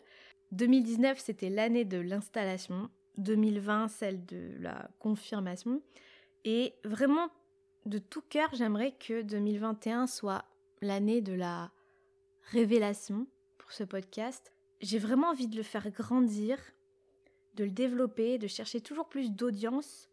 2019, 0.53 1.19
c'était 1.19 1.51
l'année 1.51 1.85
de 1.85 1.99
l'installation. 1.99 2.91
2020, 3.19 3.89
celle 3.89 4.25
de 4.27 4.55
la 4.61 4.91
confirmation. 4.99 5.83
Et 6.45 6.75
vraiment, 6.85 7.29
de 7.87 7.99
tout 7.99 8.23
cœur, 8.23 8.49
j'aimerais 8.55 8.93
que 8.93 9.23
2021 9.23 10.07
soit 10.07 10.45
l'année 10.81 11.21
de 11.21 11.33
la 11.33 11.73
révélation 12.51 13.27
pour 13.59 13.73
ce 13.73 13.85
podcast. 13.85 14.53
J'ai 14.81 14.99
vraiment 14.99 15.31
envie 15.31 15.49
de 15.49 15.57
le 15.57 15.63
faire 15.63 15.91
grandir, 15.91 16.59
de 17.55 17.65
le 17.65 17.71
développer, 17.71 18.39
de 18.39 18.47
chercher 18.47 18.81
toujours 18.81 19.09
plus 19.09 19.33
d'audience, 19.33 20.09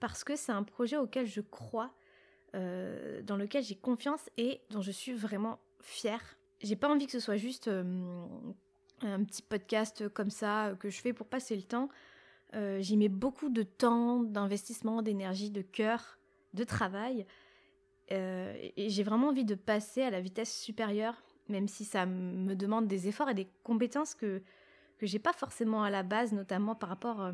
parce 0.00 0.24
que 0.24 0.34
c'est 0.36 0.52
un 0.52 0.64
projet 0.64 0.96
auquel 0.96 1.26
je 1.26 1.40
crois, 1.40 1.94
euh, 2.54 3.20
dans 3.22 3.36
lequel 3.36 3.62
j'ai 3.62 3.74
confiance 3.74 4.30
et 4.38 4.62
dont 4.70 4.80
je 4.80 4.90
suis 4.90 5.12
vraiment 5.12 5.58
fière. 5.80 6.38
J'ai 6.62 6.76
pas 6.76 6.88
envie 6.88 7.04
que 7.04 7.12
ce 7.12 7.20
soit 7.20 7.36
juste 7.36 7.68
euh, 7.68 8.26
un 9.02 9.22
petit 9.22 9.42
podcast 9.42 10.08
comme 10.08 10.30
ça 10.30 10.72
que 10.80 10.88
je 10.88 10.98
fais 11.00 11.12
pour 11.12 11.26
passer 11.26 11.54
le 11.56 11.62
temps. 11.62 11.90
Euh, 12.54 12.80
j'y 12.80 12.96
mets 12.96 13.10
beaucoup 13.10 13.50
de 13.50 13.62
temps, 13.62 14.22
d'investissement, 14.22 15.02
d'énergie, 15.02 15.50
de 15.50 15.60
cœur, 15.60 16.18
de 16.54 16.64
travail. 16.64 17.26
Et 18.10 18.88
j'ai 18.88 19.02
vraiment 19.02 19.28
envie 19.28 19.44
de 19.44 19.54
passer 19.54 20.00
à 20.00 20.08
la 20.08 20.22
vitesse 20.22 20.58
supérieure, 20.58 21.22
même 21.50 21.68
si 21.68 21.84
ça 21.84 22.06
me 22.06 22.54
demande 22.54 22.86
des 22.86 23.06
efforts 23.06 23.28
et 23.28 23.34
des 23.34 23.48
compétences 23.62 24.14
que, 24.14 24.42
que 24.96 25.06
j'ai 25.06 25.18
pas 25.18 25.34
forcément 25.34 25.82
à 25.82 25.90
la 25.90 26.02
base, 26.02 26.32
notamment 26.32 26.74
par 26.74 26.88
rapport 26.88 27.30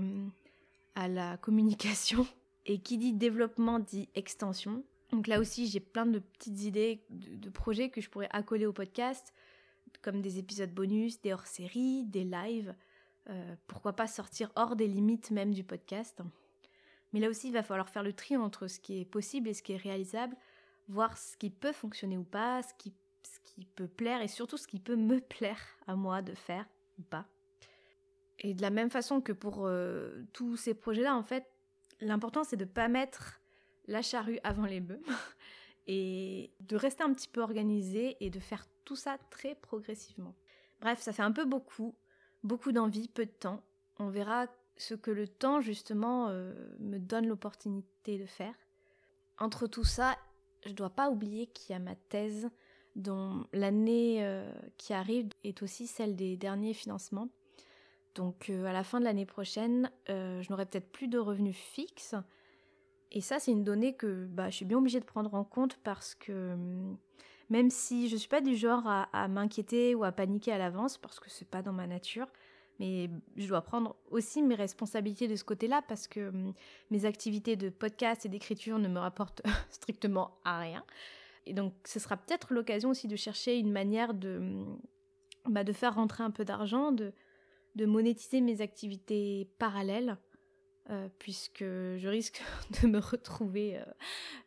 à 0.97 1.07
la 1.07 1.37
communication. 1.37 2.27
Et 2.67 2.79
qui 2.79 2.99
dit 2.99 3.13
développement 3.13 3.79
dit 3.79 4.09
extension. 4.17 4.83
Donc 5.15 5.29
là 5.29 5.39
aussi, 5.39 5.69
j'ai 5.69 5.79
plein 5.79 6.07
de 6.07 6.19
petites 6.19 6.65
idées 6.65 7.05
de, 7.09 7.49
projets 7.49 7.89
que 7.89 8.01
je 8.01 8.11
pourrais 8.11 8.29
accoler 8.33 8.67
au 8.67 8.73
podcast, 8.73 9.33
comme 10.03 10.21
des 10.21 10.41
épisodes 10.41 10.75
bonus, 10.75 11.21
des 11.21 11.33
hors-séries, 11.33 12.05
des 12.07 12.25
lives. 12.25 12.75
Euh, 13.31 13.55
pourquoi 13.69 13.93
pas 13.93 14.09
sortir 14.09 14.51
hors 14.57 14.75
des 14.75 14.89
limites 14.89 15.31
même 15.31 15.55
du 15.55 15.63
podcast. 15.63 16.21
Mais 17.13 17.21
là 17.21 17.29
aussi, 17.29 17.47
il 17.47 17.53
va 17.53 17.63
falloir 17.63 17.89
faire 17.89 18.03
le 18.03 18.13
tri 18.13 18.37
entre 18.37 18.67
ce 18.67 18.81
qui 18.81 19.01
est 19.01 19.05
possible 19.05 19.49
et 19.49 19.55
ce 19.55 19.63
qui 19.63 19.75
est 19.75 19.77
réalisable, 19.77 20.37
voir 20.89 21.17
ce 21.17 21.37
qui 21.37 21.49
peut 21.49 21.73
fonctionner 21.73 22.19
ou 22.19 22.25
pas, 22.25 22.63
ce 22.63 22.75
qui, 22.77 22.93
ce 23.23 23.39
qui 23.45 23.67
peut 23.67 23.87
plaire 23.87 24.21
et 24.21 24.27
surtout 24.27 24.57
ce 24.57 24.67
qui 24.67 24.81
peut 24.81 24.97
me 24.97 25.21
plaire 25.39 25.61
à 25.87 25.95
moi 25.95 26.23
de 26.23 26.35
faire 26.35 26.67
ou 26.99 27.03
pas. 27.03 27.25
Et 28.41 28.53
de 28.53 28.63
la 28.63 28.71
même 28.71 28.91
façon 28.91 29.21
que 29.21 29.33
pour 29.33 29.65
euh, 29.65 30.25
tous 30.33 30.57
ces 30.57 30.75
projets-là, 30.75 31.15
en 31.15 31.23
fait, 31.23 31.47
l'important 32.01 32.43
c'est 32.43 32.57
de 32.57 32.65
ne 32.65 32.71
pas 32.71 32.89
mettre 32.89 33.41
la 33.87 34.03
charrue 34.03 34.41
avant 34.45 34.67
les 34.67 34.81
bœufs 34.81 35.03
et 35.87 36.53
de 36.61 36.77
rester 36.77 37.03
un 37.03 37.13
petit 37.13 37.29
peu 37.29 37.41
organisé 37.41 38.17
et 38.21 38.31
de 38.31 38.41
faire 38.41 38.67
tout 38.85 38.97
ça 38.97 39.19
très 39.31 39.55
progressivement. 39.55 40.35
Bref, 40.81 41.01
ça 41.01 41.13
fait 41.13 41.23
un 41.23 41.33
peu 41.33 41.45
beaucoup, 41.45 41.95
beaucoup 42.43 42.73
d'envie, 42.73 43.09
peu 43.09 43.27
de 43.27 43.31
temps. 43.31 43.63
On 43.99 44.09
verra 44.09 44.47
ce 44.77 44.95
que 44.95 45.11
le 45.11 45.29
temps 45.29 45.61
justement 45.61 46.29
euh, 46.29 46.53
me 46.79 46.99
donne 46.99 47.27
l'opportunité 47.27 48.19
de 48.19 48.27
faire. 48.27 48.55
Entre 49.39 49.67
tout 49.67 49.85
ça, 49.85 50.17
je 50.67 50.73
dois 50.73 50.91
pas 50.91 51.11
oublier 51.11 51.47
qu'il 51.47 51.73
y 51.73 51.77
a 51.77 51.79
ma 51.79 51.95
thèse 51.95 52.51
dont 52.97 53.47
l'année 53.53 54.19
euh, 54.21 54.53
qui 54.79 54.93
arrive 54.93 55.29
est 55.43 55.63
aussi 55.63 55.87
celle 55.87 56.17
des 56.17 56.37
derniers 56.37 56.75
financements. 56.75 57.29
Donc 58.15 58.51
euh, 58.51 58.65
à 58.67 58.73
la 58.73 58.85
fin 58.85 59.01
de 59.01 59.05
l'année 59.05 59.27
prochaine, 59.27 59.91
je 60.09 60.51
n'aurai 60.51 60.67
peut-être 60.67 60.91
plus 60.91 61.09
de 61.09 61.19
revenus 61.19 61.57
fixes. 61.57 62.15
Et 63.13 63.21
ça, 63.21 63.39
c'est 63.39 63.53
une 63.53 63.65
donnée 63.65 63.95
que 63.95 64.27
bah, 64.27 64.51
je 64.51 64.57
suis 64.57 64.65
bien 64.65 64.79
obligée 64.79 65.01
de 65.01 65.05
prendre 65.05 65.35
en 65.35 65.45
compte 65.45 65.79
parce 65.85 66.15
que 66.15 66.53
hum, 66.53 66.97
même 67.51 67.71
si 67.71 68.09
je 68.09 68.15
ne 68.15 68.19
suis 68.19 68.29
pas 68.29 68.41
du 68.41 68.57
genre 68.57 68.85
à, 68.87 69.29
m'inquiéter 69.29 69.95
ou 69.95 70.05
à 70.05 70.13
paniquer 70.13 70.53
à 70.53 70.59
l'avance, 70.59 70.99
parce 70.99 71.21
que 71.21 71.31
c'est 71.31 71.49
pas 71.49 71.63
dans 71.63 71.73
ma 71.73 71.87
nature, 71.87 72.27
mais 72.81 73.11
je 73.37 73.47
dois 73.47 73.63
prendre 73.63 73.97
aussi 74.11 74.43
mes 74.43 74.55
responsabilités 74.55 75.29
de 75.29 75.37
ce 75.37 75.45
côté-là 75.45 75.83
parce 75.87 76.09
que 76.09 76.29
hum, 76.29 76.55
mes 76.91 77.05
activités 77.05 77.57
de 77.57 77.69
podcast 77.69 78.27
et 78.27 78.29
d'écriture 78.29 78.79
ne 78.79 78.89
me 78.89 78.99
rapportent 78.99 79.43
strictement 79.71 80.39
à 80.45 80.59
rien. 80.59 80.85
Et 81.47 81.53
donc, 81.53 81.75
ce 81.85 82.01
sera 82.01 82.17
peut-être 82.17 82.53
l'occasion 82.53 82.91
aussi 82.91 83.07
de 83.07 83.17
chercher 83.17 83.59
une 83.59 83.71
manière 83.71 84.15
de, 84.15 84.39
hum, 84.39 84.79
bah, 85.47 85.65
de 85.65 85.73
faire 85.73 85.95
rentrer 85.95 86.25
un 86.25 86.31
peu 86.31 86.45
d'argent, 86.45 86.91
de, 86.91 87.13
de 87.75 87.87
monétiser 87.87 88.41
mes 88.41 88.61
activités 88.61 89.49
parallèles. 89.59 90.17
Euh, 90.91 91.09
puisque 91.19 91.61
je 91.63 92.09
risque 92.09 92.43
de 92.83 92.87
me 92.87 92.99
retrouver 92.99 93.79
euh, 93.79 93.85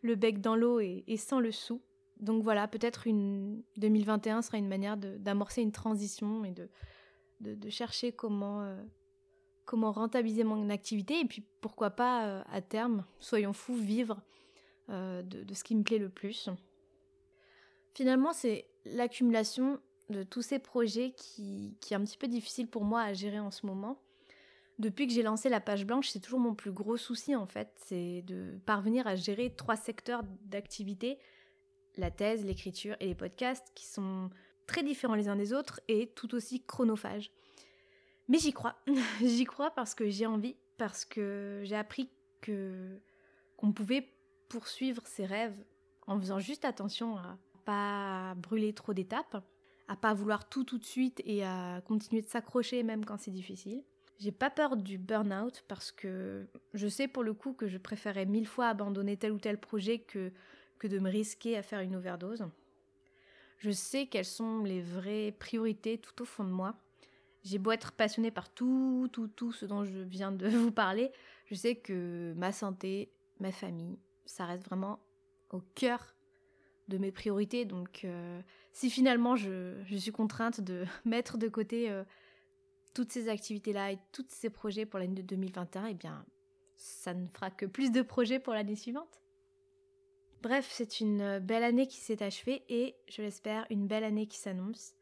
le 0.03 0.13
bec 0.13 0.39
dans 0.39 0.56
l'eau 0.56 0.79
et, 0.79 1.03
sans 1.17 1.39
le 1.39 1.51
sou 1.51 1.82
donc 2.20 2.44
voilà, 2.44 2.67
peut-être 2.67 3.08
une 3.08 3.63
2021 3.77 4.44
sera 4.44 4.60
une 4.60 4.67
manière 4.67 4.98
d'amorcer 4.98 5.63
une 5.63 5.72
transition 5.72 6.46
et 6.46 6.51
de, 6.51 7.70
chercher 7.70 8.12
comment, 8.12 8.62
euh, 8.62 8.79
comment 9.65 9.91
rentabiliser 9.91 10.44
mon 10.44 10.70
activité 10.70 11.20
et 11.20 11.25
puis 11.25 11.44
pourquoi 11.60 11.89
pas 11.89 12.41
à 12.51 12.62
terme, 12.62 13.03
soyons 13.20 13.53
fous, 13.53 13.75
vivre 13.75 14.22
de, 14.89 15.22
de, 15.22 15.53
ce 15.53 15.63
qui 15.63 15.75
me 15.75 15.84
plaît 15.84 16.00
le 16.00 16.10
plus. 16.10 16.50
Finalement, 17.94 18.34
c'est 18.34 18.67
l'accumulation 18.86 19.79
de 20.10 20.24
tous 20.24 20.41
ces 20.41 20.58
projets 20.58 21.12
qui, 21.12 21.77
qui 21.82 21.94
est 21.94 21.98
un 21.98 22.03
petit 22.03 22.17
peu 22.17 22.27
difficile 22.27 22.67
pour 22.67 22.84
moi 22.84 23.01
à 23.01 23.13
gérer 23.13 23.39
en 23.39 23.51
ce 23.51 23.67
moment. 23.67 24.00
Depuis 24.79 25.07
que 25.07 25.13
j'ai 25.13 25.24
lancé 25.24 25.50
la 25.50 25.60
page 25.60 25.86
blanche, 25.86 26.10
c'est 26.10 26.19
toujours 26.19 26.39
mon 26.39 26.53
plus 26.53 26.72
gros 26.72 26.98
souci 26.98 27.36
en 27.36 27.48
fait, 27.48 27.72
c'est 27.86 28.22
de 28.24 28.60
parvenir 28.65 29.07
à 29.07 29.15
gérer 29.15 29.50
trois 29.55 29.75
secteurs 29.75 30.22
d'activité 30.46 31.17
la 31.98 32.12
thèse, 32.12 32.46
l'écriture 32.46 32.96
et 33.00 33.07
les 33.07 33.15
podcasts 33.15 33.72
qui 33.75 33.86
sont 33.86 34.29
très 34.67 34.84
différents 34.84 35.15
les 35.15 35.29
uns 35.29 35.36
des 35.36 35.53
autres 35.53 35.81
et 35.88 36.07
tout 36.15 36.36
aussi 36.36 36.63
chronophages. 36.63 37.31
Mais 38.27 38.38
j'y 38.38 38.53
crois. 38.53 38.75
j'y 39.24 39.46
crois 39.46 39.72
parce 39.72 39.96
que 39.96 40.10
j'ai 40.10 40.25
envie, 40.25 40.55
parce 40.77 41.05
que 41.05 41.62
j'ai 41.63 41.75
appris 41.75 42.10
que 42.41 43.00
qu'on 43.55 43.72
pouvait 43.72 44.07
poursuivre 44.50 45.01
ses 45.07 45.25
rêves 45.25 45.57
en 46.05 46.19
faisant 46.19 46.39
juste 46.39 46.65
attention 46.65 47.17
à 47.17 47.38
pas 47.65 48.36
brûler 48.36 48.74
trop 48.74 48.93
d'étapes, 48.93 49.43
à 49.88 49.96
pas 49.96 50.13
vouloir 50.13 50.48
tout 50.48 50.63
tout 50.63 50.77
de 50.77 50.86
suite 50.86 51.22
et 51.25 51.43
à 51.43 51.81
continuer 51.86 52.22
de 52.22 52.27
s'accrocher 52.27 52.84
même 52.84 53.03
quand 53.03 53.17
c'est 53.17 53.31
difficile. 53.31 53.84
J'ai 54.19 54.31
pas 54.31 54.50
peur 54.50 54.77
du 54.77 54.97
burn-out 54.97 55.63
parce 55.67 55.91
que 55.91 56.47
je 56.74 56.88
sais 56.88 57.07
pour 57.07 57.24
le 57.24 57.33
coup 57.33 57.53
que 57.53 57.67
je 57.67 57.77
préférais 57.77 58.25
mille 58.25 58.47
fois 58.47 58.67
abandonner 58.67 59.15
tel 59.17 59.31
ou 59.31 59.39
tel 59.39 59.59
projet 59.59 60.00
que 60.00 60.31
que 60.79 60.88
de 60.88 61.00
me 61.00 61.09
risquer 61.09 61.57
à 61.57 61.63
faire 61.63 61.81
une 61.81 61.95
overdose. 61.95 62.45
Je 63.57 63.71
sais 63.71 64.07
quelles 64.07 64.25
sont 64.25 64.63
les 64.63 64.81
vraies 64.81 65.31
priorités 65.31 65.97
tout 65.97 66.21
au 66.21 66.25
fond 66.25 66.43
de 66.43 66.51
moi. 66.51 66.75
J'ai 67.43 67.57
beau 67.57 67.71
être 67.71 67.91
passionnée 67.91 68.31
par 68.31 68.53
tout, 68.53 69.07
tout, 69.12 69.27
tout 69.27 69.51
ce 69.51 69.65
dont 69.65 69.83
je 69.83 70.00
viens 70.00 70.31
de 70.31 70.47
vous 70.50 70.71
parler, 70.71 71.12
je 71.45 71.55
sais 71.55 71.75
que 71.75 72.33
ma 72.36 72.51
santé, 72.51 73.12
ma 73.39 73.51
famille, 73.51 73.97
ça 74.25 74.45
reste 74.45 74.65
vraiment 74.65 75.00
au 75.51 75.62
cœur 75.75 76.15
de 76.88 76.97
mes 76.97 77.12
priorités. 77.12 77.65
Donc 77.65 78.01
euh, 78.03 78.41
si 78.74 78.89
finalement 78.89 79.36
je, 79.36 79.81
suis 79.97 80.12
contrainte 80.12 80.62
de 80.62 80.86
mettre 81.05 81.38
de 81.38 81.47
côté 81.47 81.89
euh, 81.89 82.03
toutes 82.94 83.12
ces 83.12 83.29
activités-là 83.29 83.91
et 83.91 84.00
tous 84.12 84.25
ces 84.29 84.50
projets 84.50 84.86
pour 84.86 85.00
l'année 85.00 85.15
de 85.15 85.22
2021, 85.22 85.86
eh 85.88 85.94
bien 85.94 86.25
ça 86.75 87.13
ne 87.13 87.27
fera 87.27 87.50
que 87.50 87.65
plus 87.65 87.91
de 87.91 88.01
projets 88.01 88.39
pour 88.39 88.53
l'année 88.53 88.75
suivante. 88.75 89.22
Bref, 90.44 90.70
c'est 90.72 91.00
une 91.00 91.39
belle 91.39 91.63
année 91.63 91.88
qui 91.88 91.98
s'est 91.98 92.22
achevée 92.22 92.63
et, 92.70 92.96
je 93.10 93.22
l'espère, 93.22 93.65
une 93.70 93.88
belle 93.88 94.03
année 94.03 94.27
qui 94.27 94.38
s'annonce. 94.38 94.94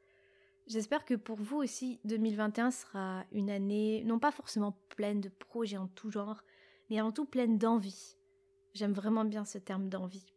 J'espère 0.68 1.06
que 1.06 1.14
pour 1.14 1.38
vous 1.38 1.58
aussi, 1.58 2.00
2021 2.06 2.72
sera 2.72 3.26
une 3.32 3.50
année 3.50 4.04
non 4.06 4.18
pas 4.18 4.32
forcément 4.32 4.78
pleine 4.96 5.22
de 5.22 5.30
projets 5.30 5.78
en 5.78 5.88
tout 5.88 6.10
genre, 6.10 6.42
mais 6.90 7.00
avant 7.00 7.12
tout 7.12 7.26
pleine 7.26 7.58
d'envie. 7.58 8.16
J'aime 8.74 8.94
vraiment 8.94 9.26
bien 9.26 9.46
ce 9.46 9.58
terme 9.58 9.90
d'envie. 9.90 10.34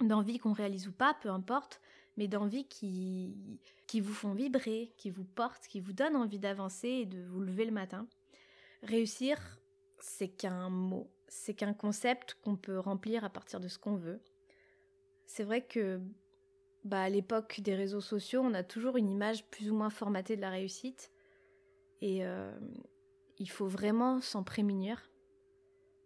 D'envie 0.00 0.38
qu'on 0.38 0.52
réalise 0.52 0.86
ou 0.86 0.92
pas, 0.92 1.14
peu 1.14 1.30
importe, 1.30 1.80
mais 2.20 2.28
d'envie 2.28 2.66
qui, 2.66 3.34
qui 3.86 4.02
vous 4.02 4.12
font 4.12 4.34
vibrer, 4.34 4.92
qui 4.98 5.08
vous 5.08 5.24
portent, 5.24 5.66
qui 5.66 5.80
vous 5.80 5.94
donnent 5.94 6.16
envie 6.16 6.38
d'avancer 6.38 6.88
et 6.88 7.06
de 7.06 7.22
vous 7.22 7.40
lever 7.40 7.64
le 7.64 7.70
matin. 7.70 8.06
Réussir, 8.82 9.38
c'est 10.00 10.28
qu'un 10.28 10.68
mot, 10.68 11.10
c'est 11.28 11.54
qu'un 11.54 11.72
concept 11.72 12.36
qu'on 12.42 12.56
peut 12.56 12.78
remplir 12.78 13.24
à 13.24 13.30
partir 13.30 13.58
de 13.58 13.68
ce 13.68 13.78
qu'on 13.78 13.96
veut. 13.96 14.20
C'est 15.24 15.44
vrai 15.44 15.66
que 15.66 15.98
bah, 16.84 17.04
à 17.04 17.08
l'époque 17.08 17.62
des 17.62 17.74
réseaux 17.74 18.02
sociaux, 18.02 18.42
on 18.44 18.52
a 18.52 18.64
toujours 18.64 18.98
une 18.98 19.08
image 19.08 19.46
plus 19.46 19.70
ou 19.70 19.74
moins 19.74 19.88
formatée 19.88 20.36
de 20.36 20.42
la 20.42 20.50
réussite. 20.50 21.10
Et 22.02 22.26
euh, 22.26 22.52
il 23.38 23.48
faut 23.48 23.66
vraiment 23.66 24.20
s'en 24.20 24.44
prémunir. 24.44 25.08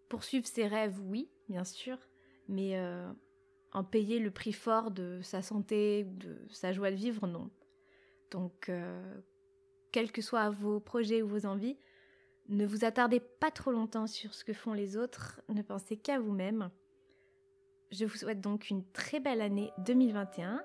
Poursuivre 0.08 0.46
ses 0.46 0.68
rêves, 0.68 1.00
oui, 1.02 1.28
bien 1.48 1.64
sûr, 1.64 1.98
mais 2.46 2.78
euh, 2.78 3.12
en 3.74 3.84
payer 3.84 4.20
le 4.20 4.30
prix 4.30 4.52
fort 4.52 4.90
de 4.90 5.20
sa 5.22 5.42
santé, 5.42 6.04
de 6.04 6.38
sa 6.48 6.72
joie 6.72 6.90
de 6.90 6.96
vivre, 6.96 7.26
non. 7.26 7.50
Donc, 8.30 8.68
euh, 8.68 9.20
quels 9.92 10.12
que 10.12 10.22
soient 10.22 10.50
vos 10.50 10.80
projets 10.80 11.22
ou 11.22 11.28
vos 11.28 11.44
envies, 11.44 11.76
ne 12.48 12.66
vous 12.66 12.84
attardez 12.84 13.20
pas 13.20 13.50
trop 13.50 13.72
longtemps 13.72 14.06
sur 14.06 14.34
ce 14.34 14.44
que 14.44 14.52
font 14.52 14.72
les 14.72 14.96
autres, 14.96 15.40
ne 15.48 15.62
pensez 15.62 15.96
qu'à 15.96 16.18
vous-même. 16.18 16.70
Je 17.90 18.04
vous 18.04 18.16
souhaite 18.16 18.40
donc 18.40 18.70
une 18.70 18.84
très 18.92 19.20
belle 19.20 19.40
année 19.40 19.70
2021 19.86 20.62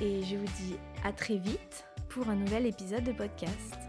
et 0.00 0.22
je 0.22 0.36
vous 0.36 0.44
dis 0.44 0.76
à 1.04 1.12
très 1.12 1.36
vite 1.36 1.84
pour 2.08 2.28
un 2.28 2.36
nouvel 2.36 2.66
épisode 2.66 3.04
de 3.04 3.12
podcast. 3.12 3.85